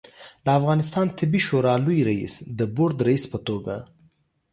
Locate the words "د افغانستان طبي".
0.45-1.39